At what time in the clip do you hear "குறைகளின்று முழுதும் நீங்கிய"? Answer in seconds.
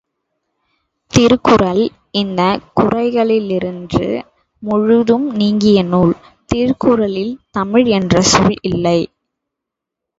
2.73-5.83